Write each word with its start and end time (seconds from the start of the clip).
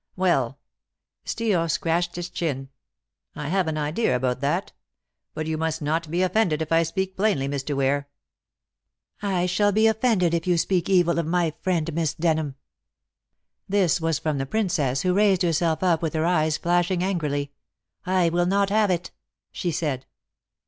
"Well," 0.15 0.57
Steel 1.25 1.69
scratched 1.69 2.15
his 2.15 2.31
chin 2.31 2.69
"I 3.35 3.49
have 3.49 3.67
an 3.67 3.77
idea 3.77 4.15
about 4.15 4.41
that. 4.41 4.71
But 5.35 5.45
you 5.45 5.59
must 5.59 5.79
not 5.79 6.09
be 6.09 6.23
offended 6.23 6.59
if 6.63 6.71
I 6.71 6.81
speak 6.81 7.15
plainly, 7.15 7.47
Mr. 7.47 7.75
Ware." 7.77 8.09
"I 9.21 9.45
shall 9.45 9.71
be 9.71 9.85
offended 9.85 10.33
if 10.33 10.47
you 10.47 10.57
speak 10.57 10.89
evil 10.89 11.19
of 11.19 11.27
my 11.27 11.53
friend 11.61 11.93
Miss 11.93 12.15
Denham." 12.15 12.55
This 13.69 14.01
was 14.01 14.17
from 14.17 14.39
the 14.39 14.47
Princess, 14.47 15.03
who 15.03 15.13
raised 15.13 15.43
herself 15.43 15.83
up 15.83 16.01
with 16.01 16.15
her 16.15 16.25
eyes 16.25 16.57
flashing 16.57 17.03
angrily. 17.03 17.51
"I 18.03 18.29
will 18.29 18.47
not 18.47 18.71
have 18.71 18.89
it," 18.89 19.11
she 19.51 19.69
said. 19.71 20.07